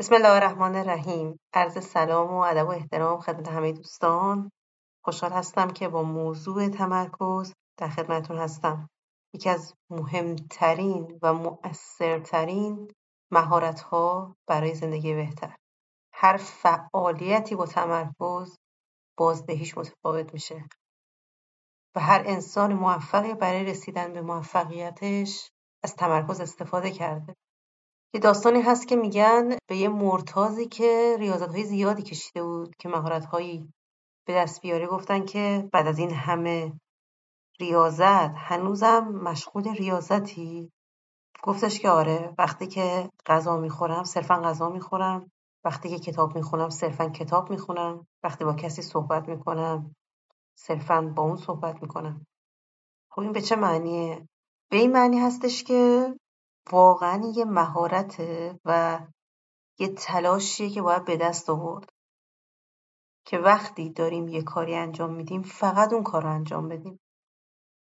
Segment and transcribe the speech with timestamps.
[0.00, 1.40] بسم الله الرحمن الرحیم.
[1.54, 4.50] عرض سلام و ادب و احترام خدمت همه دوستان.
[5.04, 8.88] خوشحال هستم که با موضوع تمرکز در خدمتتون هستم.
[9.34, 12.92] یکی از مهمترین و مؤثرترین
[13.30, 15.56] مهارت ها برای زندگی بهتر.
[16.14, 18.58] هر فعالیتی با تمرکز
[19.18, 20.64] بازدهیش متفاوت میشه.
[21.94, 25.50] و هر انسان موفقی برای رسیدن به موفقیتش
[25.84, 27.36] از تمرکز استفاده کرده.
[28.14, 32.88] یه داستانی هست که میگن به یه مرتازی که ریاضت های زیادی کشیده بود که
[32.88, 33.72] مهارت هایی
[34.26, 36.72] به دست بیاره گفتن که بعد از این همه
[37.60, 40.72] ریاضت هنوزم مشغول ریاضتی؟
[41.42, 45.30] گفتش که آره وقتی که غذا می‌خورم صرفا غذا می‌خورم
[45.64, 49.94] وقتی که کتاب می‌خونم صرفا کتاب می‌خونم وقتی با کسی صحبت می‌کنم
[50.58, 52.26] صرفا با اون صحبت می‌کنم.
[53.10, 54.28] خب این به چه معنیه؟
[54.70, 56.14] به این معنی هستش که
[56.72, 59.00] واقعا یه مهارته و
[59.78, 61.92] یه تلاشیه که باید به دست آورد.
[63.26, 67.00] که وقتی داریم یه کاری انجام میدیم فقط اون کار رو انجام بدیم.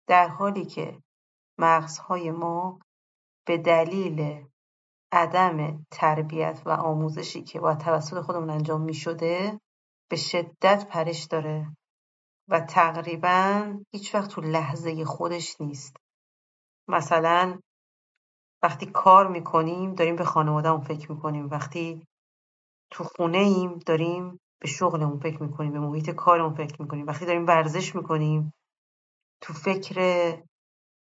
[0.07, 1.03] در حالی که
[1.59, 2.81] مغزهای ما
[3.47, 4.47] به دلیل
[5.13, 9.61] عدم تربیت و آموزشی که باید توسط خودمون انجام می شده
[10.11, 11.77] به شدت پرش داره
[12.49, 15.97] و تقریبا هیچ وقت تو لحظه خودش نیست.
[16.89, 17.61] مثلا
[18.63, 21.49] وقتی کار می‌کنیم داریم به خانوادهمون فکر می‌کنیم.
[21.51, 22.03] وقتی
[22.91, 27.07] تو خونه ایم داریم به شغلمون فکر می‌کنیم به محیط کارمون فکر می‌کنیم.
[27.07, 28.53] وقتی داریم ورزش می‌کنیم
[29.41, 29.99] تو فکر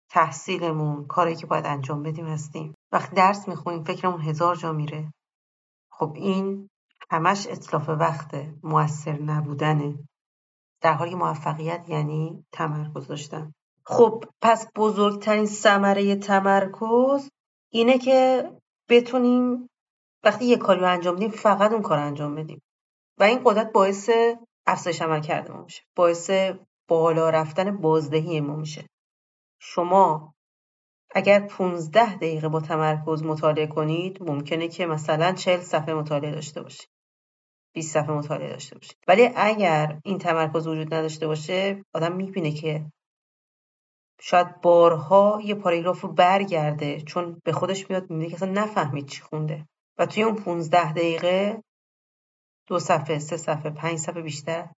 [0.09, 2.73] تحصیلمون کاری که باید انجام بدیم هستیم.
[2.91, 5.14] وقتی درس می‌خونیم فکرمون هزار جا میره.
[5.91, 6.69] خب این
[7.11, 9.99] همش اطلاف وقته موثر نبودنه.
[10.81, 13.53] در حالی موفقیت یعنی تمرکز داشتن.
[13.86, 17.30] خب پس بزرگترین ثمره تمرکز
[17.72, 18.50] اینه که
[18.89, 19.70] بتونیم
[20.23, 22.61] وقتی یه کاری رو انجام بدیم فقط اون کار انجام بدیم.
[23.20, 24.09] و این قدرت باعث
[24.67, 25.81] افزایش عمل کرده ما میشه.
[25.95, 26.31] باعث
[26.88, 28.86] بالا رفتن بازدهی ما میشه.
[29.60, 30.33] شما
[31.15, 36.89] اگر 15 دقیقه با تمرکز مطالعه کنید ممکنه که مثلا 40 صفحه مطالعه داشته باشید.
[37.73, 38.98] 20 صفحه مطالعه داشته باشید.
[39.08, 42.86] ولی اگر این تمرکز وجود نداشته باشه آدم می‌بینه که
[44.20, 49.22] شاید بارها یه پاراگراف رو برگرده چون به خودش میاد می‌بینه که اصلا نفهمید چی
[49.22, 49.68] خونده.
[49.98, 51.64] و توی اون 15 دقیقه
[52.68, 54.70] دو صفحه سه صفحه پنج صفحه بیشتر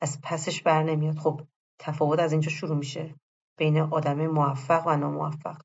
[0.00, 1.18] از پسش بر نمیاد.
[1.18, 1.40] خب
[1.78, 3.14] تفاوت از اینجا شروع میشه
[3.58, 5.62] بین آدم موفق و ناموفق.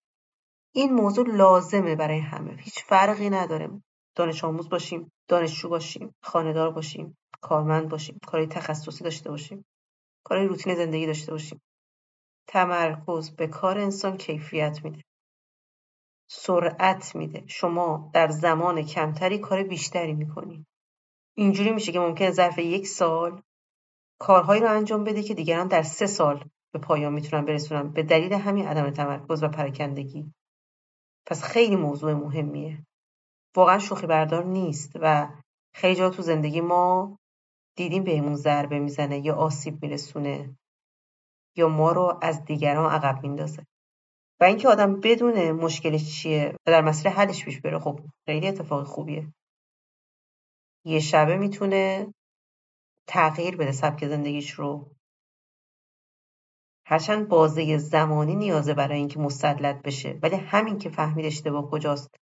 [0.75, 2.53] این موضوع لازمه برای همه.
[2.53, 3.81] هیچ فرقی نداره.
[4.15, 9.65] دانش آموز باشیم دانشجو باشیم خانهدار باشیم کارمند باشیم کارهای تخصصی داشته باشیم
[10.23, 11.61] کارهای روتین زندگی داشته باشیم.
[12.47, 15.03] تمرکز به کار انسان کیفیت میده.
[16.29, 17.43] سرعت میده.
[17.47, 20.65] شما در زمان کمتری کار بیشتری می‌کنی.
[21.37, 23.41] اینجوری میشه که ممکن ظرف یک سال
[24.19, 27.91] کارهایی رو انجام بده که دیگران در سه سال به پایان می‌تونن برسونن.
[27.91, 30.33] به دلیل همین عدم تمرکز و پراکندگی.
[31.25, 32.85] پس خیلی موضوع مهمیه.
[33.55, 35.27] واقعا شوخی بردار نیست و
[35.73, 37.17] خیلی جا تو زندگی ما
[37.75, 40.57] دیدیم بهمون ضربه می‌زنه یا آسیب میرسونه.
[41.57, 43.65] یا ما رو از دیگران عقب میندازه.
[44.39, 48.83] و اینکه آدم بدونه مشکلش چیه و در مسیر حلش پیش بره خب خیلی اتفاق
[48.83, 49.27] خوبیه.
[50.85, 52.13] یه شبه می‌تونه
[53.07, 54.91] تغییر بده سبک زندگیش رو.
[56.85, 62.15] هرچند بازه زمانی نیازه برای اینکه مسلط بشه ولی همین که فهمید اشتباه کجاست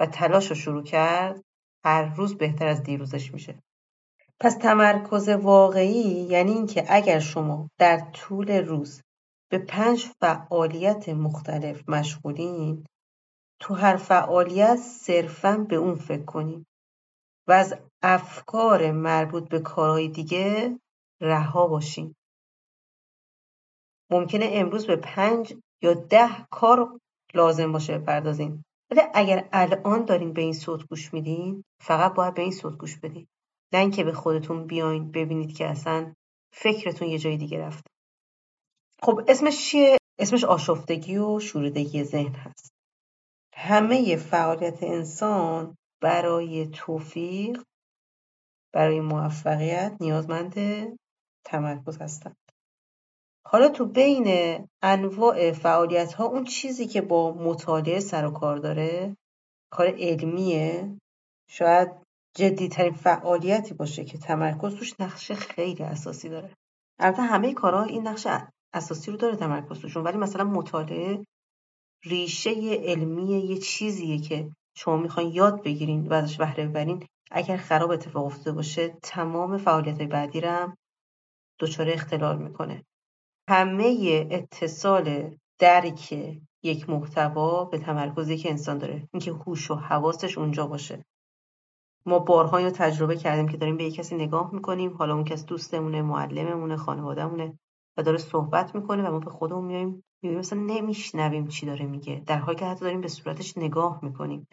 [0.00, 1.42] و تلاش رو شروع کرد
[1.84, 3.62] هر روز بهتر از دیروزش میشه.
[4.40, 9.02] پس تمرکز واقعی یعنی اینکه اگر شما در طول روز
[9.50, 12.86] به پنج فعالیت مختلف مشغولین
[13.60, 16.66] تو هر فعالیت صرفا به اون فکر کنید
[17.48, 20.78] و از افکار مربوط به کارهای دیگه
[21.20, 22.14] رها باشین.
[24.10, 27.00] ممکنه امروز به پنج یا ده کار
[27.34, 32.42] لازم باشه بپردازین ولی اگر الان دارین به این صوت گوش میدین فقط باید به
[32.42, 33.26] این صوت گوش بدین.
[33.72, 36.14] نه اینکه به خودتون بیاین ببینید که اصلا
[36.52, 37.90] فکرتون یه جای دیگه رفته.
[39.02, 42.72] خب اسمش چیه؟ اسمش آشفتگی و شوریدگی ذهن هست.
[43.54, 47.62] همه فعالیت انسان برای توفیق
[48.72, 50.54] برای موفقیت نیازمند
[51.44, 52.36] تمرکز هستند.
[53.46, 54.26] حالا تو بین
[54.82, 59.16] انواع فعالیت ها اون چیزی که با مطالعه سر و کار داره
[59.72, 60.96] کار علمیه
[61.50, 62.05] شاید
[62.36, 66.56] جدیترین فعالیتی باشه که تمرکز توش نقش خیلی اساسی داره.
[66.98, 68.26] البته همه کارها این نقش
[68.74, 71.24] اساسی رو داره تمرکز توشون ولی مثلا مطالعه
[72.04, 72.50] ریشه
[72.82, 77.06] علمی یه چیزیه که شما می‌خواین یاد بگیرین و ازش بهره ببرین.
[77.30, 80.76] اگر خراب اتفاق افتاده باشه تمام فعالیت های بعدی هم
[81.58, 82.84] دچار اختلال می‌کنه.
[83.48, 86.12] همه اتصال درک
[86.62, 89.08] یک محتوا به تمرکزی که انسان داره.
[89.12, 91.04] اینکه هوش و حواسش اونجا باشه.
[92.06, 94.96] ما بارها اینو تجربه کردیم که داریم به یک کسی نگاه می‌کنیم.
[94.96, 97.58] حالا اون کس دوستمونه معلممونه خانوادهمونه
[97.96, 102.22] و داره صحبت می‌کنه و ما به خودمون میایم می‌بینیم مثلا نمیشنویم چی داره میگه.
[102.26, 104.48] در حالی که حتی داریم به صورتش نگاه می‌کنیم.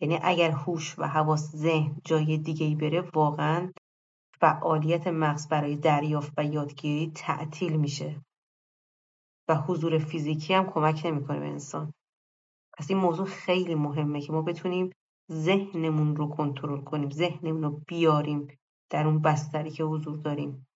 [0.00, 3.72] یعنی اگر هوش و حواس ذهن جای دیگه ای بره واقعا
[4.40, 8.20] فعالیت مغز برای دریافت و یادگیری تعطیل میشه.
[9.48, 11.92] و حضور فیزیکی هم کمک نمی‌کنه به انسان.
[12.78, 14.90] پس این موضوع خیلی مهمه که ما بتونیم
[15.32, 18.58] ذهنمون رو کنترل کنیم ذهنمون رو بیاریم
[18.90, 20.66] در اون بستری که حضور داریم.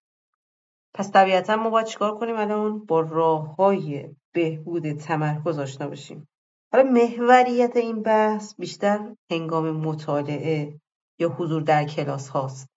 [0.95, 6.29] پس طبیعتا ما باید چیکار کنیم الان؟ با راه های بهبود تمرکز آشنا باشیم
[6.73, 10.81] حالا محوریت این بحث بیشتر هنگام مطالعه
[11.19, 12.71] یا حضور در کلاس هاست.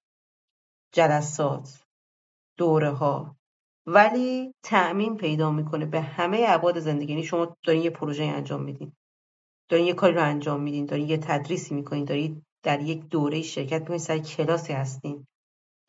[0.91, 1.83] جلسات
[2.57, 3.35] دوره ها
[3.85, 7.11] ولی تعمین پیدا می‌کنه به همه ابعاد زندگی.
[7.11, 8.93] یعنی شما دارین یه پروژه انجام میدین.
[9.69, 13.81] دارین یه کاری رو انجام میدین دارین یه تدریسی می‌کنین دارین در یک دوره شرکت
[13.81, 15.27] می‌کنین سر کلاسی هستین.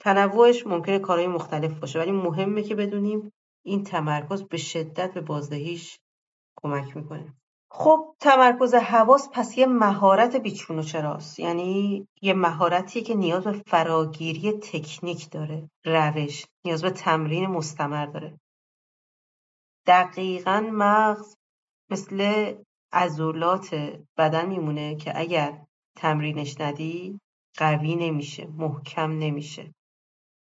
[0.00, 3.32] تنوعش ممکنه کارهای مختلف باشه ولی مهمه که بدونیم
[3.64, 5.98] این تمرکز به شدت به بازدهیش
[6.62, 7.34] کمک می‌کنه.
[7.70, 11.40] خب تمرکز حواس پس یه مهارت بیچون و چراست.
[11.40, 18.40] یعنی یه مهارتیه که نیاز به فراگیری تکنیک داره روش نیاز به تمرین مستمر داره.
[19.86, 21.34] دقیقا مغز
[21.90, 22.54] مثل
[22.92, 23.74] عضلات
[24.16, 25.64] بدن میمونه که اگر
[25.96, 27.20] تمرینش ندی
[27.56, 29.74] قوی نمیشه محکم نمیشه.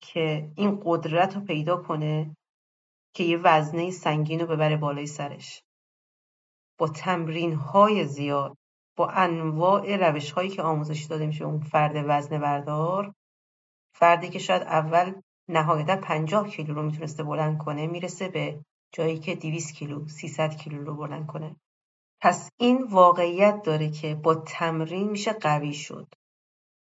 [0.02, 2.36] که این قدرت رو پیدا کنه
[3.14, 5.64] که یه وزنه سنگین رو ببره بالای سرش.
[6.78, 8.58] با تمرین های زیاد
[8.96, 13.14] با انواع روش هایی که آموزش داده میشه اون فرد وزن بردار
[13.94, 18.60] فردی که شاید اول نهایتا 50 کیلو رو می‌تونسته بلند کنه می‌رسه به
[18.94, 21.56] جایی که 200 کیلو 300 کیلو رو بلند کنه.
[22.22, 26.08] پس این واقعیت داره که با تمرین میشه قوی شد.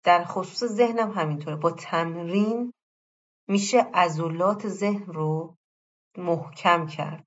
[0.04, 1.56] در خصوص ذهنم همینطوره.
[1.56, 2.74] با تمرین
[3.48, 5.56] میشه عضلات ذهن رو
[6.18, 7.26] محکم کرد.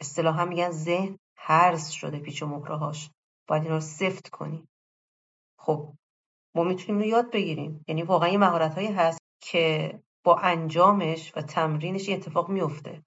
[0.00, 3.10] اصطلاحا میگن ذهن هرز شده پیچ و مهرهاش
[3.48, 4.68] باید اینا رو سفت کنی.
[5.58, 5.94] خب
[6.54, 7.84] ما می‌تونیم رو یاد بگیریم.
[7.88, 13.04] یعنی واقعا یه مهارت هایی هست که با انجامش و تمرینش یه اتفاق میفته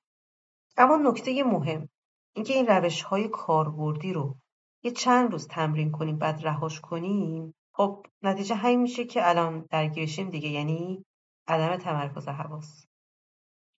[0.77, 1.89] اما نکته مهم.
[2.37, 4.35] اینکه این روش های کاربردی رو
[4.83, 10.29] یه چند روز تمرین کنیم بعد رهاش کنیم خب نتیجه همین میشه که الان درگیرشیم
[10.29, 11.05] دیگه یعنی
[11.47, 12.85] عدم تمرکز حواس.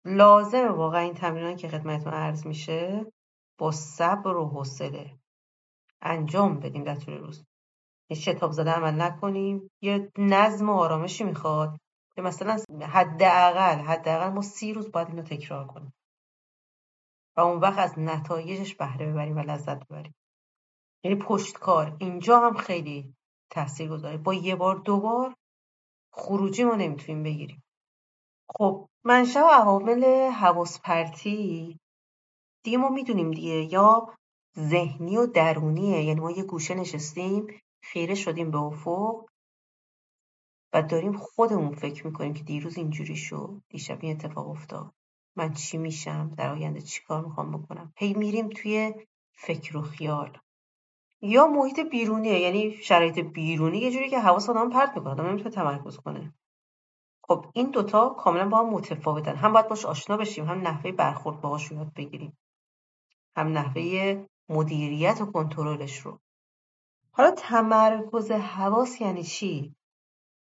[0.05, 3.07] لازمه واقعا این تمرینان که خدمتتون عرض میشه
[3.59, 5.19] با صبر و حوصله
[6.03, 7.45] انجام بدیم در طول روز.
[8.11, 11.79] یه شتاب زده عمل نکنیم یه نظم و آرامشی می‌خواد
[12.15, 15.93] که مثلا حداقل حداقل ما سی روز باید اینو تکرار کنیم.
[17.39, 20.15] و اون وقت از نتایجش بهره ببریم و لذت ببریم.
[21.05, 21.97] یعنی پشتکار.
[22.01, 23.15] اینجا هم خیلی
[23.51, 25.35] تاثیر گذاره با یه بار دو بار
[26.13, 27.63] خروجی ما نمی‌تونیم بگیریم.
[28.51, 31.79] خب منشأ و عوامل حواس پرتی
[32.65, 33.73] دیگه ما می‌دونیم دیگه.
[33.73, 34.15] یا
[34.59, 36.05] ذهنی و درونیه.
[36.05, 39.27] یعنی ما یه گوشه نشستیم خیره شدیم به افق
[40.73, 44.93] و داریم خودمون فکر می‌کنیم که دیروز اینجوری شد دیشب این اتفاق افتاد.
[45.37, 48.95] من چی میشم؟ در آینده چی کار می‌خوام بکنم؟ هی میریم توی
[49.33, 50.39] فکر و خیال.
[51.23, 55.51] یا محیط بیرونیه یعنی شرایط بیرونی یه جوری که حواس آدم پرت می‌کنه آدم نمی‌تونه
[55.51, 56.35] تمرکز کنه.
[57.23, 59.37] خب این دوتا کاملا با هم متفاوتن.
[59.37, 62.39] هم باید باش آشنا بشیم هم نحوه برخورد باهاش یاد بگیریم.
[63.37, 66.21] هم نحوه مدیریت و کنترلش رو.
[67.11, 69.75] حالا تمرکز حواس یعنی چی؟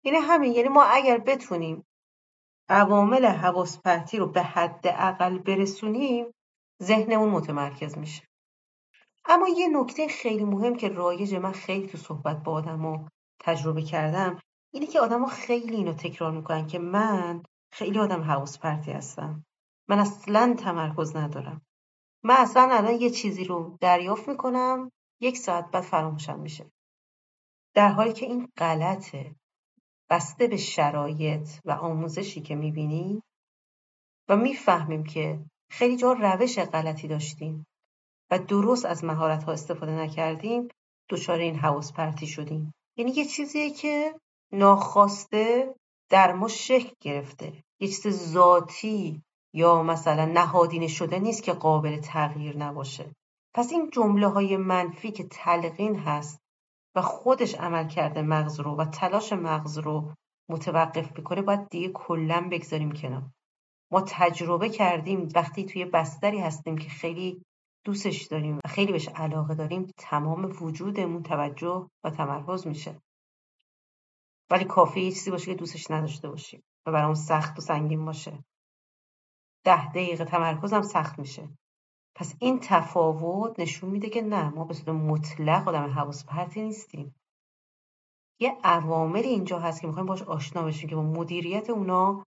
[0.03, 1.85] یعنی همین یعنی ما اگر بتونیم
[2.69, 6.25] عوامل حواس پرتی رو به حد اقل برسونیم
[6.83, 8.23] ذهنمون متمرکز میشه.
[9.25, 13.07] اما یه نکته خیلی مهم که رایج من خیلی تو صحبت با آدم
[13.39, 14.39] تجربه کردم
[14.73, 17.43] اینه که آدما خیلی اینو تکرار می‌کنن که من
[17.73, 19.45] خیلی آدم حواس پرتی هستم.
[19.89, 21.61] من اصلا تمرکز ندارم.
[22.23, 24.91] من اصلا الان یه چیزی رو دریافت می‌کنم
[25.21, 26.71] یک ساعت بعد فراموشم میشه.
[27.75, 29.35] در حالی که این غلطه.
[30.13, 33.23] بسته به شرایط و آموزشی که می‌بینیم
[34.29, 35.39] و می‌فهمیم که
[35.69, 37.65] خیلی جا روش غلطی داشتیم
[38.31, 40.67] و درست از مهارت ها استفاده نکردیم
[41.09, 42.73] دچار این حواس پرتی شدیم.
[42.97, 44.19] یعنی یه چیزیه که
[44.51, 45.75] ناخواسته
[46.09, 47.63] در ما شکل گرفته.
[47.79, 49.21] یه چیز ذاتی
[49.53, 53.11] یا مثلا نهادینه شده نیست که قابل تغییر نباشه.
[53.53, 56.39] پس این جمله های منفی که تلقین هست
[56.95, 60.13] و خودش عمل کرده مغز رو و تلاش مغز رو
[60.49, 63.23] متوقف بکنه باید دیگه کلا بگذاریم کنار.
[63.91, 67.43] ما تجربه کردیم وقتی توی بستری هستیم که خیلی
[67.85, 73.01] دوستش داریم و خیلی بهش علاقه داریم تمام وجودمون توجه و تمرکز میشه.
[74.51, 78.43] ولی کافی یه چیزی باشه که دوستش نداشته باشیم و برامون سخت و سنگین باشه.
[79.63, 81.49] ده دقیقه تمرکزم سخت میشه.
[82.15, 87.15] پس این تفاوت نشون میده که نه ما به صورت مطلق آدم حواس پرتی نیستیم.
[88.39, 92.25] یه عواملی اینجا هست که می‌خوایم باش آشنا بشیم که با مدیریت اونا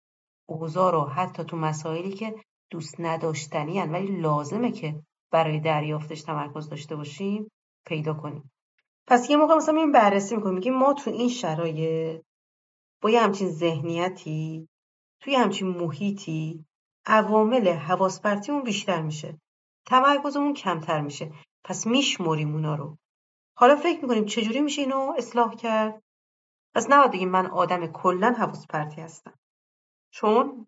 [0.49, 2.35] اوضاع رو حتی تو مسائلی که
[2.71, 7.51] دوست نداشتنی هن ولی لازمه که برای دریافتش تمرکز داشته باشیم
[7.87, 8.51] پیدا کنیم.
[9.07, 12.23] پس یه موقع مثلا این بررسی می‌کنیم میگیم ما تو این شرایط
[13.03, 14.69] با یه همچین ذهنیتی
[15.21, 16.65] توی همچین محیطی
[17.07, 19.39] عوامل حواس پرتیمون بیشتر میشه.
[19.87, 21.33] تمرکزمون کمتر میشه.
[21.65, 22.97] پس میشمریم اونا رو.
[23.59, 26.03] حالا فکر می‌کنیم چجوری میشه اینو اصلاح کرد؟
[26.75, 29.39] پس نباید بگیم من آدم کلا حواس پرتی هستم.
[30.11, 30.67] چون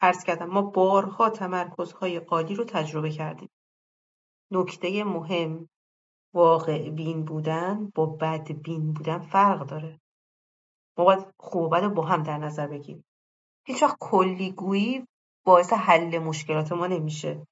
[0.00, 3.50] عرض کردم ما بارها تمرکزهای قالی رو تجربه کردیم.
[4.50, 5.68] نکته مهم
[6.34, 10.00] واقع بین بودن با بد بین بودن فرق داره.
[10.98, 13.04] ما باید خوب و بد با هم در نظر بگیریم.
[13.66, 15.06] هیچ وقت کلیگویی
[15.44, 17.46] باعث حل مشکلات ما نمیشه.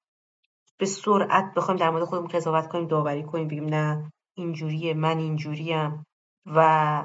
[0.79, 6.07] به سرعت بخوایم در مورد خودمون قضاوت کنیم داوری کنیم بگیم نه اینجوریه من اینجوریم
[6.47, 7.05] و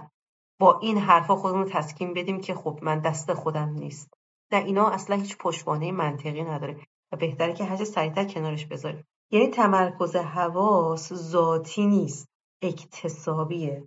[0.59, 4.13] با این حرفا خودمون تسکین بدیم که خب من دست خودم نیست.
[4.51, 6.77] نه اینا اصلا هیچ پشتوانه منطقی نداره
[7.11, 9.05] و بهتره که هرچه سریعتر کنارش بذاریم.
[9.31, 12.27] یعنی تمرکز حواس ذاتی نیست
[12.61, 13.83] اکتسابیه.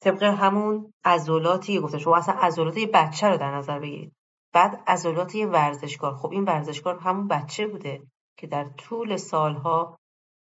[0.00, 4.12] طبق همون عضلاتی گفته شما اصلا عضلات یه بچه رو در نظر بگیرید.
[4.52, 6.16] بعد عضلات یه ورزشکار.
[6.16, 8.02] خب این ورزشکار همون بچه بوده.
[8.40, 9.98] که در طول سالها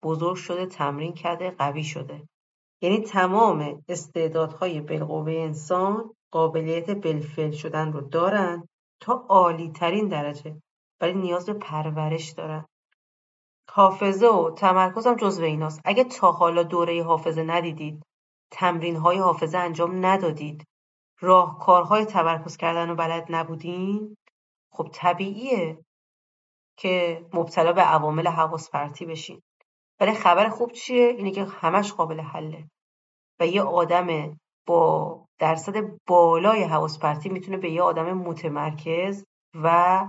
[0.03, 2.27] بزرگ شده تمرین کرده قوی شده.
[2.81, 8.67] یعنی تمام استعدادهای بالقوه انسان قابلیت بلفل شدن رو دارن
[9.01, 10.61] تا عالی ترین درجه
[11.01, 12.65] ولی نیاز به پرورش دارن.
[13.69, 15.81] حافظه و تمرکزم جزو ایناست.
[15.85, 18.03] اگه تا حالا دوره حافظه ندیدید
[18.51, 20.67] تمرین های حافظه انجام ندادید
[21.19, 24.17] راهکارهای تمرکز کردن رو بلد نبودین
[24.73, 25.85] خب طبیعیه.
[26.81, 29.41] که مبتلا به عوامل حواس پرتی بشین.
[29.99, 32.69] ولی خبر خوب چیه؟ اینه که همش قابل حله.
[33.39, 40.07] و یه آدم با درصد بالای حواس پرتی می‌تونه به یه آدم متمرکز و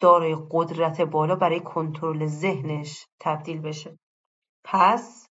[0.00, 3.98] دارای قدرت بالا برای کنترل ذهنش تبدیل بشه.
[4.64, 5.28] پس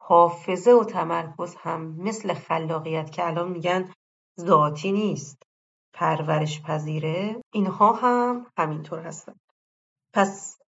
[0.00, 3.92] حافظه و تمرکز هم مثل خلاقیت که الان میگن
[4.40, 5.42] ذاتی نیست.
[5.94, 7.42] پرورش پذیره.
[7.52, 9.34] اینها هم همینطور هستن.
[10.12, 10.58] پس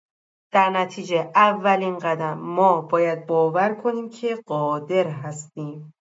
[0.53, 5.93] در نتیجه اولین قدم ما باید باور کنیم که قادر هستیم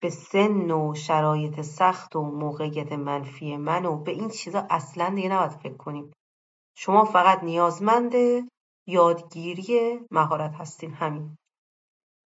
[0.00, 5.28] به سن و شرایط سخت و موقعیت منفی من و به این چیزا اصلا دیگه
[5.28, 6.12] نباید فکر کنیم.
[6.76, 8.14] شما فقط نیازمند
[8.86, 11.36] یادگیری مهارت هستین همین.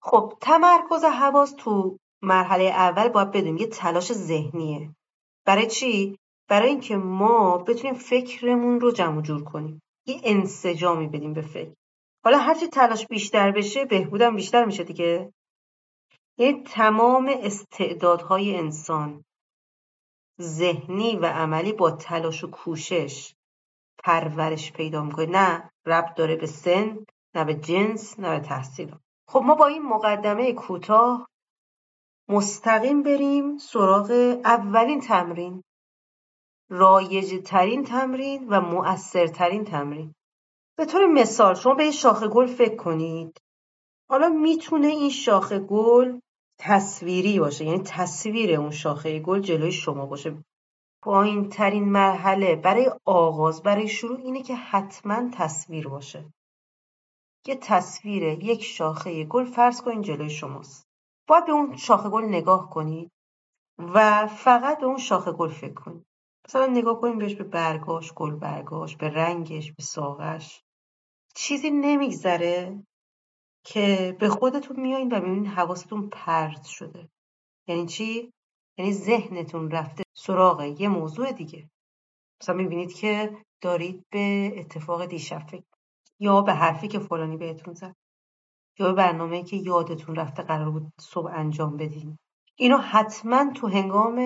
[0.02, 4.94] خب تمرکز حواس تو مرحله اول باید بدونیم یه تلاش ذهنیه.
[5.46, 9.82] برای چی؟ برای اینکه ما بتونیم فکرمون رو جمع جور کنیم.
[10.06, 11.74] یه انسجامی بدیم به فکر.
[12.24, 15.32] حالا هرچی تلاش بیشتر بشه بهبودم بیشتر میشه دیگه.
[16.38, 19.24] یعنی تمام استعدادهای انسان
[20.40, 23.34] ذهنی و عملی با تلاش و کوشش
[24.04, 25.26] پرورش پیدا می‌کنه.
[25.26, 28.94] نه ربط داره به سن نه به جنس نه به تحصیل.
[29.28, 31.28] خب ما با این مقدمه کوتاه
[32.28, 34.10] مستقیم بریم سراغ
[34.44, 35.62] اولین تمرین.
[36.70, 40.14] رایج ترین تمرین و مؤثرترین تمرین.
[40.78, 43.40] به طور مثال شما به یه شاخه گل فکر کنید.
[44.10, 46.18] حالا می‌تونه این شاخه گل
[46.58, 50.44] تصویری باشه یعنی تصویر اون شاخه گل جلوی شما باشه.
[51.02, 56.32] پایین ترین مرحله برای آغاز برای شروع اینه که حتما تصویر باشه.
[57.46, 60.86] یه تصویر یک شاخه گل فرض کنید جلوی شماست.
[61.28, 63.10] باید به اون شاخه گل نگاه کنید
[63.78, 66.09] و فقط به اون شاخه گل فکر کنید.
[66.50, 70.62] مثلا نگاه کنید بهش به برگاش گل برگاش به رنگش به ساقش
[71.34, 72.82] چیزی نمیگذره
[73.64, 77.08] که به خودتون میایین و می‌بینید حواستون پرت شده.
[77.68, 78.32] یعنی چی؟
[78.78, 81.70] یعنی ذهنتون رفته سراغ یه موضوع دیگه.
[82.42, 85.64] مثلا می‌بینید که دارید به اتفاق دیشب فکر
[86.20, 87.96] یا به حرفی که فلانی بهتون زد.
[88.78, 92.18] یا به برنامه که یادتون رفته قرار بود صبح انجام بدین.
[92.56, 94.16] اینو حتما تو هنگام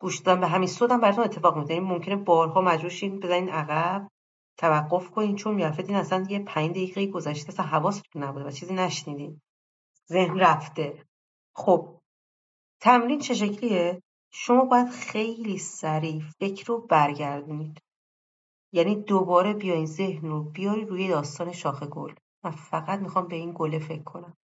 [0.00, 1.74] گوش دادن به همین صدم براتون اتفاق میفته.
[1.74, 4.08] یعنی ممکنه بارها مجبور شین بزنین عقب
[4.58, 9.40] توقف کنین چون می‌رفتین اصلا یه پنج دقیقه گذشته اصلا حواستون نبوده و چیزی نشنیدین.
[10.08, 11.04] ذهن رفته.
[11.54, 11.98] خب
[12.80, 17.82] تمرین چه شکلیه؟ شما باید خیلی سریع فکر رو برگردونید.
[18.72, 22.14] یعنی دوباره بیاین ذهن رو بیاری روی داستان شاخ گل.
[22.44, 24.36] من فقط می‌خوام به این گله فکر کنم.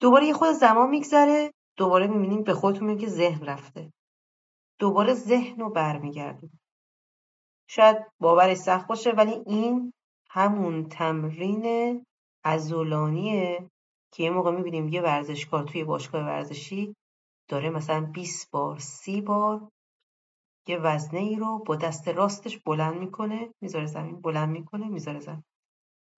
[0.00, 3.92] دوباره یه خود زمان میگذره دوباره می‌بینیم به خودتون میگه ذهن رفته.
[4.82, 6.50] دوباره ذهن رو برمیگردون
[7.68, 9.92] شاید باورش سخت باشه ولی این
[10.30, 12.06] همون تمرین
[12.44, 13.70] ازولانیه
[14.12, 16.94] که یه موقع می‌بینیم یه ورزشکار توی باشگاه ورزشی
[17.48, 19.68] داره مثلا 20 بار 30 بار
[20.68, 25.44] یه وزنه ای رو با دست راستش بلند می‌کنه می‌ذاره زمین بلند می‌کنه می‌ذاره زمین.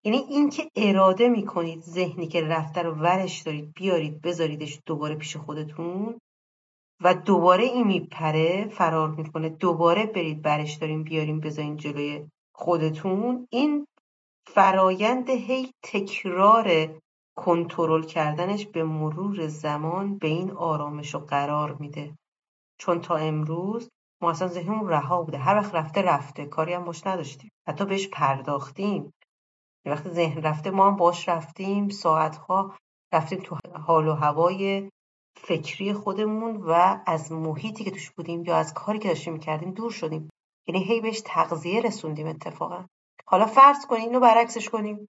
[0.04, 6.20] یعنی اینکه اراده می‌کنید ذهنی که رفته رو ورش دارید بیارید بذاریدش دوباره پیش خودتون
[7.02, 9.48] و دوباره این میپره فرار می‌کنه.
[9.48, 13.46] دوباره برید برش داریم بیاریم بذارین جلوی خودتون.
[13.50, 13.86] این
[14.46, 16.94] فرایند هی تکرار
[17.36, 22.14] کنترل کردنش به مرور زمان به این آرامش و قرار میده.
[22.78, 23.90] چون تا امروز
[24.22, 25.38] ما اصلا ذهنمون رها بوده.
[25.38, 26.46] هر وقت رفته رفته.
[26.46, 27.50] کاری هم باش نداشتیم.
[27.68, 29.12] حتی بهش پرداختیم.
[29.86, 31.88] وقتی ذهن رفته ما هم باش رفتیم.
[31.88, 32.74] ساعتها
[33.12, 34.90] رفتیم تو حال و هوای
[35.36, 39.90] فکری خودمون و از محیطی که توش بودیم یا از کاری که داشتیم می‌کردیم دور
[39.90, 40.30] شدیم.
[40.66, 42.84] یعنی هی بهش تغذیه رسوندیم اتفاقا.
[43.26, 45.08] حالا فرض کنیم اینو برعکسش کنیم.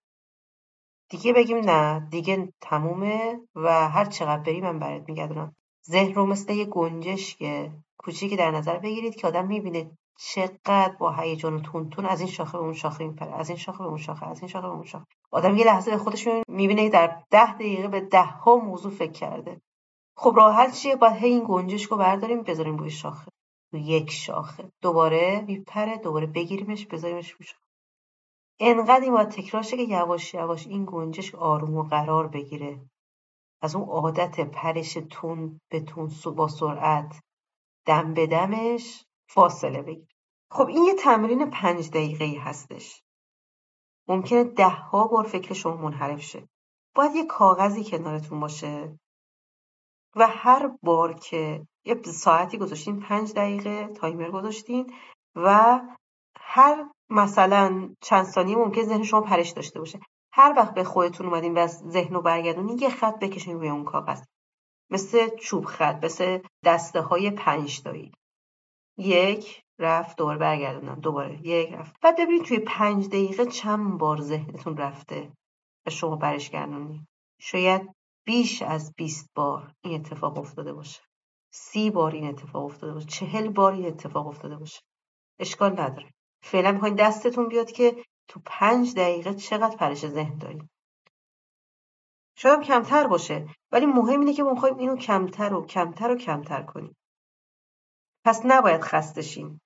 [1.09, 5.55] دیگه بگیم نه دیگه تمومه و هر چقدر بری من برات میگردونم.
[5.89, 11.55] ذهن رو مثل یه گنجشک کوچیکی در نظر بگیرید که آدم می‌بینه چقدر با هیجان
[11.55, 14.25] و تون از این شاخه به اون شاخه میپره از این شاخه به اون شاخه
[14.25, 15.05] از این شاخه به اون شاخه.
[15.31, 19.61] آدم یه لحظه به خودش می‌بینه در ده دقیقه به ده ها موضوع فکر کرده.
[20.17, 23.31] خب راه حل چیه؟ باید هی این گنجشک رو برداریم بذاریم روی شاخه.
[23.73, 24.71] روی یک شاخه.
[24.81, 27.65] دوباره میپره دوباره بگیریمش بذاریمش روی شاخه.
[28.59, 32.85] انقدر این باید تکرار شه که یواش یواش این گنجشک آروم و قرار بگیره.
[33.61, 37.21] از اون عادت پرش تون به تون با سرعت
[37.85, 40.15] دم به دمش فاصله بگیر
[40.51, 43.03] خب این یه تمرین پنج دقیقه هستش.
[44.07, 46.49] ممکنه ده ها بار فکر شما منحرف شه.
[46.95, 48.99] باید یه کاغذی کنارتون باشه.
[50.15, 54.93] و هر بار که یه ساعتی گذاشتین پنج دقیقه تایمر گذاشتین
[55.35, 55.79] و
[56.39, 59.99] هر مثلا چند ثانیه ممکن ذهن شما پرش داشته باشه.
[60.33, 64.23] هر وقت به خودتون اومدین و ذهن رو برگردونین یه خط بکشین روی اون کاغذ.
[64.89, 68.11] مثل چوب خط مثل دسته های پنج تایی.
[68.97, 71.47] یک رفت دوباره برگردونم دوباره.
[71.47, 71.95] یک رفت.
[72.01, 75.31] بعد ببینید توی پنج دقیقه چند بار ذهنتون رفته
[75.85, 77.01] و شما برش گردونید
[77.39, 77.94] شاید
[78.25, 81.01] بیش از 20 بار این اتفاق افتاده باشه.
[81.51, 83.07] سی بار این اتفاق افتاده باشه.
[83.07, 84.81] چهل بار این اتفاق افتاده باشه.
[85.39, 86.13] اشکال نداره.
[86.43, 90.69] فعلا می‌خواین دستتون بیاد که تو پنج دقیقه چقدر پرش ذهن داریم.
[92.37, 96.61] شاید کمتر باشه ولی مهم اینه که ما می‌خوایم اینو کمتر و کمتر و کمتر
[96.61, 96.97] کنیم.
[98.25, 99.61] پس نباید خسته شیم.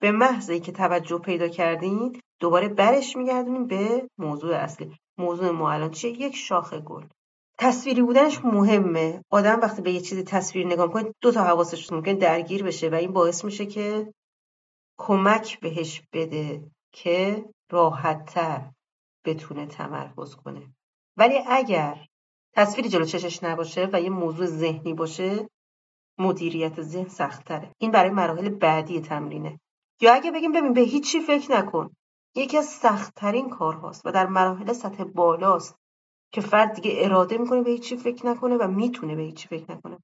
[0.00, 4.96] به محض که توجه پیدا کردین دوباره برش میگردونیم به موضوع اصلی.
[5.18, 7.06] موضوع ما الان چیه؟ یک شاخه گل.
[7.60, 9.24] تصویری بودنش مهمه.
[9.30, 12.94] آدم وقتی به یه چیزی تصویر نگاه می‌کنه دو تا حواسش ممکن درگیر بشه و
[12.94, 14.14] این باعث میشه که
[14.98, 18.70] کمک بهش بده که راحتتر
[19.24, 20.74] بتونه تمرکز کنه.
[21.16, 22.06] ولی اگر
[22.56, 25.48] تصویری جلو چشش نباشه و یه موضوع ذهنی باشه
[26.18, 27.72] مدیریت ذهن سختتره.
[27.78, 29.60] این برای مراحل بعدی تمرینه.
[30.00, 31.90] یا اگه بگیم ببین به هیچی فکر نکن.
[32.34, 35.79] یکی از سختترین کارهاست و در مراحل سطح بالاست
[36.32, 39.98] که فرد دیگه اراده می‌کنه به هیچی فکر نکنه و می‌تونه به هیچی فکر نکنه.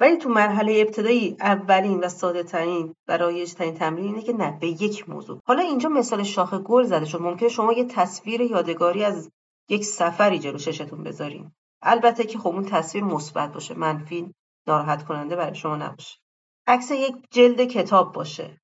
[0.00, 4.58] ولی تو مرحله ابتدایی اولین و ساده ترین و رایج ترین تمرین اینه که نه
[4.60, 5.40] به یک موضوع.
[5.46, 7.22] حالا اینجا مثال شاخ گل زده شد.
[7.22, 9.30] ممکنه شما یه تصویر یادگاری از
[9.68, 11.52] یک سفری جلو ششتون بذارین.
[11.82, 14.34] البته که خب اون تصویر مثبت باشه منفی
[14.66, 16.18] ناراحت کننده برای شما نباشه.
[16.66, 18.60] عکس یک جلد کتاب باشه.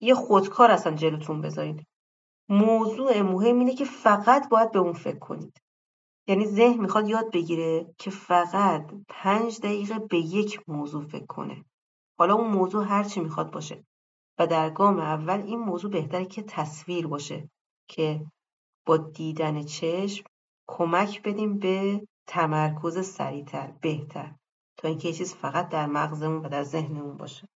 [0.00, 1.84] یه خودکار اصلا جلوتون بذارین.
[2.48, 5.60] موضوع مهم اینه که فقط باید به اون فکر کنید.
[6.28, 11.64] یعنی ذهن می‌خواد یاد بگیره که فقط پنج دقیقه به یک موضوع فکر کنه.
[12.18, 13.84] حالا اون موضوع هرچی می‌خواد باشه.
[14.38, 17.50] و در گام اول این موضوع بهتره که تصویر باشه
[17.88, 18.26] که
[18.86, 20.24] با دیدن چشم
[20.68, 24.34] کمک بدیم به تمرکز سریعتر بهتر.
[24.76, 27.48] تا اینکه چیز فقط در مغزمون و در ذهنمون باشه.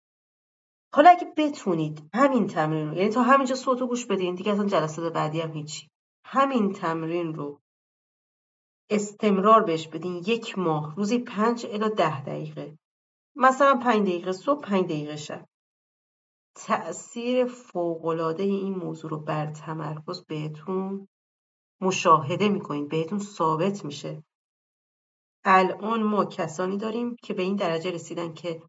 [0.95, 5.13] حالا اگه بتونید همین تمرین رو یعنی تا همینجا صوتو گوش بدین دیگه اصلا جلسات
[5.13, 5.89] بعدی هم هیچی.
[6.25, 7.61] همین تمرین رو
[8.91, 12.79] استمرار بهش بدین یک ماه روزی پنج الی ده دقیقه.
[13.37, 15.47] مثلا پنج دقیقه صبح پنج دقیقه شب.
[16.55, 21.09] تأثیر فوقالعاده این موضوع رو بر تمرکز بهتون
[21.81, 24.25] مشاهده می‌کنید بهتون ثابت میشه.
[25.45, 28.63] الان ما کسانی داریم که به این درجه رسیدن که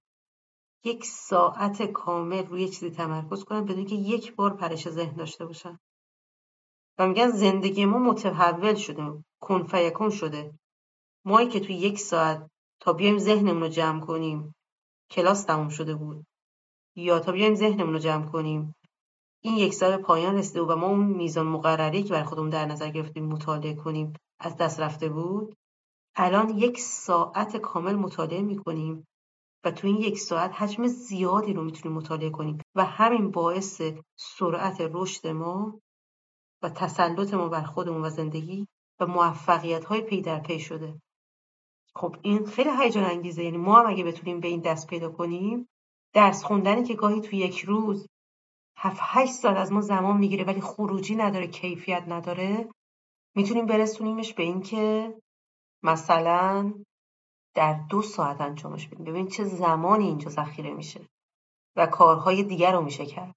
[0.83, 5.79] یک ساعت کامل روی چیزی تمرکز کنن بدون که یک بار پرش ذهن داشته باشن.
[6.97, 9.23] و میگن زندگی ما متحول شده.
[9.41, 10.53] کن شده.
[11.25, 12.47] مایی که توی یک ساعت
[12.79, 14.55] تا بیایم ذهنمون رو جمع کنیم.
[15.11, 16.25] کلاس تموم شده بود.
[16.95, 18.75] یا تا بیایم ذهنمون رو جمع کنیم.
[19.43, 22.89] این یک سال پایان رسیده و ما اون میزان مقرری که بر خودمون در نظر
[22.89, 25.55] گرفتیم مطالعه کنیم از دست رفته بود.
[26.15, 29.07] الان یک ساعت کامل مطالعه می‌کنیم
[29.65, 33.81] و تو این یک ساعت حجم زیادی رو می‌تونیم مطالعه کنیم و همین باعث
[34.15, 35.79] سرعت رشد ما
[36.63, 38.67] و تسلط ما بر خودمون و زندگی
[39.01, 41.01] و موفقیت های پی در پی شده.
[41.95, 43.43] خب این خیلی هیجان انگیزه.
[43.43, 45.69] یعنی ما هم اگه بتونیم به این دست پیدا کنیم
[46.13, 48.07] درس خوندنی که گاهی تو یک روز
[48.77, 52.69] هفت هشت سال از ما زمان می‌گیره ولی خروجی نداره کیفیت نداره
[53.35, 55.15] می‌تونیم برسونیمش به اینکه
[55.83, 56.73] مثلا
[57.55, 59.05] در دو ساعت انجامش بدیم.
[59.05, 61.07] ببین چه زمانی اینجا ذخیره میشه
[61.75, 63.35] و کارهای دیگر رو میشه کرد.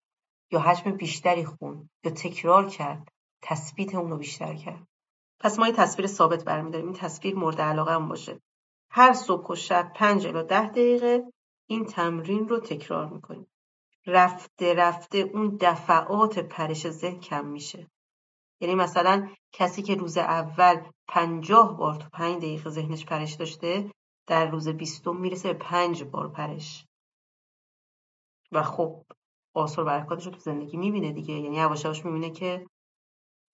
[0.52, 3.08] یا حجم بیشتری خون یا تکرار کرد
[3.42, 4.86] تثبیت اون رو بیشتر کرد.
[5.44, 6.86] پس ما یه تصویر ثابت برمیداریم.
[6.86, 8.40] این تصویر مورد علاقه هم باشه.
[8.90, 11.32] هر صبح و شب پنج الا ده دقیقه
[11.68, 13.46] این تمرین رو تکرار می‌کنیم.
[14.06, 17.90] رفته رفته اون دفعات پرش ذهن کم میشه.
[18.60, 23.90] یعنی مثلا کسی که روز اول پنجاه بار تو پنج دقیقه ذهنش پرش داشته
[24.26, 26.86] در روز بیستم می‌رسه به پنج بار پرش.
[28.52, 29.04] و خب
[29.54, 31.34] آثار برکاتش رو تو زندگی می‌بینه دیگه.
[31.34, 32.66] یعنی یواش یواش می‌بینه که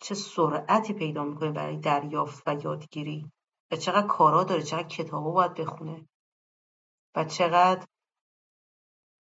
[0.00, 3.30] چه سرعتی پیدا می‌کنه برای دریافت و یادگیری؟
[3.70, 6.08] و چقدر کارا داره چقدر کتابا باید بخونه؟
[7.16, 7.86] و چقدر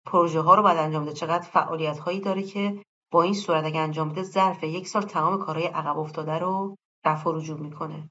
[0.06, 3.80] پروژه ها رو باید انجام بده؟ چقدر فعالیت هایی داره که با این صورت اگه
[3.80, 8.10] انجام بده ظرف یک سال تمام کارهای عقب افتاده رو رفع رجوع می‌کنه.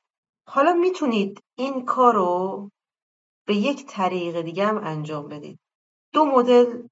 [0.49, 2.71] حالا می‌تونید این کار رو
[3.47, 5.59] به یک طریق دیگه هم انجام بدید.
[6.13, 6.89] دو مدل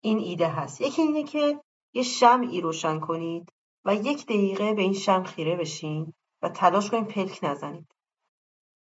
[0.00, 0.80] این ایده هست.
[0.80, 1.60] یکی اینه که
[1.94, 3.52] یه شمعی روشن کنید.
[3.84, 7.94] و یک دقیقه به این شم خیره بشین و تلاش کنید پلک نزنید.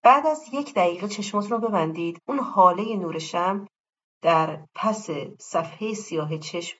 [0.03, 2.21] بعد از یک دقیقه چشماتون رو ببندید.
[2.27, 3.67] اون حاله نور شم
[4.21, 6.77] در پس صفحه سیاه چشم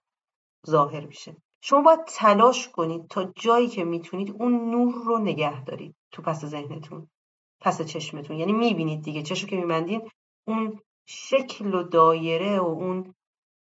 [0.68, 1.38] ظاهر میشه.
[1.62, 6.46] شما باید تلاش کنید تا جایی که می‌تونید اون نور رو نگه دارید تو پس
[6.46, 7.10] ذهنتون
[7.62, 8.38] پس چشمتون.
[8.38, 9.24] یعنی می‌بینید دیگه.
[9.24, 10.02] چشم که میبندید
[10.48, 13.14] اون شکل و دایره و اون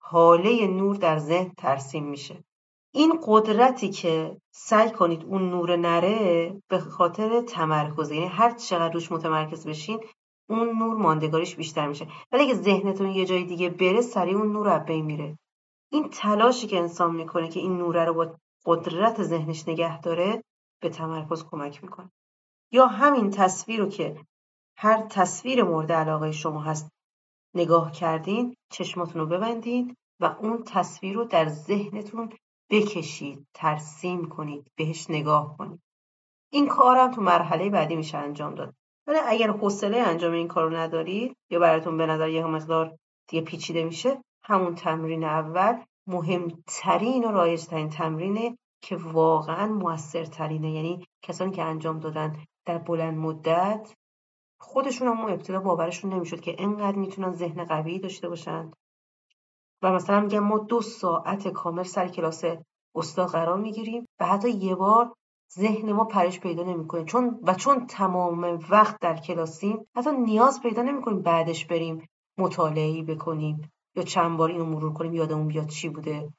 [0.02, 2.44] حاله نور در ذهن ترسیم میشه.
[2.92, 9.12] این قدرتی که سعی کنید اون نور نره به خاطر تمرکز یعنی هر چقدر روش
[9.12, 10.00] متمرکز بشین
[10.48, 12.08] اون نور ماندگاریش بیشتر میشه.
[12.32, 15.38] ولی اگه ذهنتون یه جای دیگه بره سریع اون نور از میره.
[15.92, 20.42] این تلاشی که انسان می‌کنه که این نوره رو با قدرت ذهنش نگه داره
[20.80, 22.10] به تمرکز کمک می‌کنه.
[22.72, 24.24] یا همین تصویر رو که
[24.76, 26.90] هر تصویر مورد علاقه شما هست
[27.54, 32.32] نگاه کردین چشماتون رو ببندید و اون تصویر رو در ذهنتون
[32.70, 35.80] بکشید ترسیم کنید بهش نگاه کنید.
[36.52, 38.74] این کارم تو مرحله بعدی میشه انجام داد.
[39.06, 42.96] ولی اگر حوصله انجام این کار رو ندارید یا براتون به نظر یه مقدار
[43.28, 50.70] دیگه پیچیده میشه همون تمرین اول مهمترین و رایجترین تمرینه که واقعا موثرترینه.
[50.70, 53.94] یعنی کسانی که انجام دادن در بلند مدت
[54.60, 58.70] خودشون هم ابتدا باورشون نمی‌شد که انقدر می‌تونن ذهن قوی داشته باشن.
[59.82, 62.44] و مثلا میگم ما دو ساعت کامل سر کلاس
[62.94, 65.14] استاد قرار می‌گیریم و حتی یه بار
[65.54, 67.04] ذهن ما پرش پیدا نمی‌کنه.
[67.04, 73.70] چون و چون تمام وقت در کلاسیم حتی نیاز پیدا نمی‌کنیم بعدش بریم مطالعه بکنیم
[73.96, 76.32] یا چند بار اینو مرور کنیم یادمون بیاد چی بوده.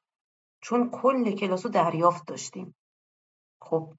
[0.62, 2.76] چون کل کلاس رو دریافت داشتیم.
[3.62, 3.94] خب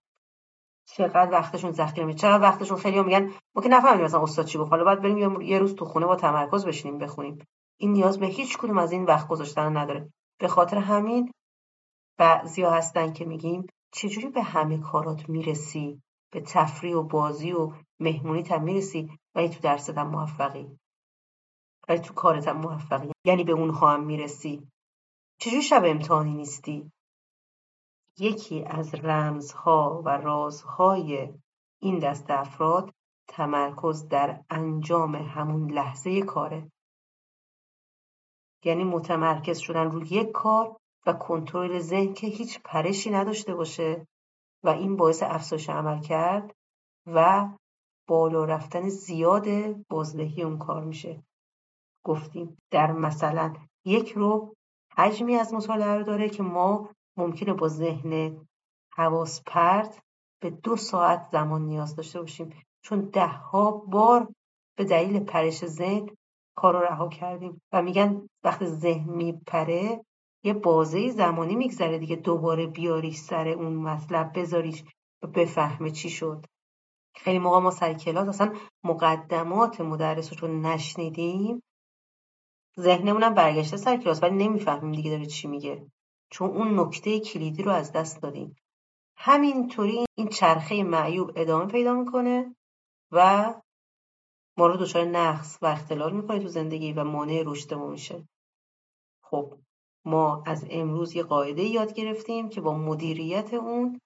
[0.84, 4.70] چقدر وقتشون ذخیره میشه؟ چقدر وقتشون خیلی میگن ما که نفهمیدیم مثلا استاد چی گفت.
[4.70, 7.38] حالا باید بریم یه روز تو خونه با تمرکز بشینیم بخونیم.
[7.82, 10.12] این نیاز به هیچ کدوم از این وقت گذاشتن نداره.
[10.40, 11.32] به خاطر همین
[12.18, 18.42] بعضیا هستن که میگیم چجوری به همه کارات می‌رسی؟ به تفریح و بازی و مهمونی
[18.42, 20.78] هم می‌رسی؟ ولی تو درست هم موفقی.
[21.88, 23.12] ولی تو کارت هم موفقی.
[23.24, 24.68] یعنی به اونها هم می‌رسی.
[25.40, 26.92] چجوری شب امتحانی نیستی؟
[28.18, 31.34] یکی از رمزها و رازهای
[31.82, 32.94] این دست افراد
[33.28, 36.71] تمرکز در انجام همون لحظه کاره.
[38.64, 44.06] یعنی متمرکز شدن روی یک کار و کنترل ذهن که هیچ پرشی نداشته باشه
[44.64, 46.54] و این باعث افزایش عمل کرد
[47.06, 47.48] و
[48.08, 49.46] بالا رفتن زیاد
[49.88, 51.22] بازدهی اون کار میشه.
[52.04, 54.54] گفتیم در مثلا یک رو
[54.96, 58.40] حجمی از مطالعه رو داره که ما ممکنه با ذهن
[58.92, 60.02] حواس پرت
[60.42, 62.50] به دو ساعت زمان نیاز داشته باشیم.
[62.84, 64.28] چون ده ها بار
[64.76, 66.16] به دلیل پرش ذهن
[66.54, 67.62] کار رو رها کردیم.
[67.72, 70.04] و میگن وقتی ذهن میپره
[70.44, 74.84] یه بازه زمانی میگذره دیگه دوباره بیاریش سر اون مطلب بذاریش
[75.22, 76.46] و بفهمه چی شد.
[77.14, 81.62] خیلی موقع ما سر کلاس اصلا مقدمات مدرس رو نشنیدیم
[82.80, 85.86] ذهنمونم برگشته سر کلاس ولی نمی‌فهمیم دیگه داره چی میگه.
[86.30, 88.56] چون اون نکته کلیدی رو از دست دادیم.
[89.16, 92.56] همینطوری این چرخه معیوب ادامه پیدا می‌کنه
[93.12, 93.54] و
[94.58, 98.28] ما رو دچار نقص و اختلال می‌کنه تو زندگی و مانع رشد ما میشه.
[99.24, 99.54] خب
[100.04, 104.00] ما از امروز یه قاعده یاد گرفتیم که با مدیریت اون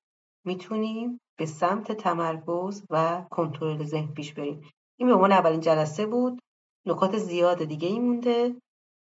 [0.44, 4.70] می‌تونیم به سمت تمرکز و کنترل ذهن پیش بریم.
[4.98, 6.40] این به عنوان اولین جلسه بود.
[6.86, 8.56] نکات زیاد دیگه ای مونده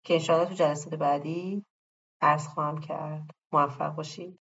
[0.05, 1.64] که انشاءالله تو جلسات بعدی
[2.20, 3.31] عرض خواهم کرد.
[3.53, 4.39] موفق باشید.